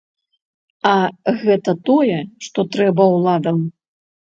А 0.91 1.33
гэта 1.43 1.71
тое, 1.91 2.17
што 2.47 2.59
трэба 2.79 3.03
ўладам. 3.15 3.63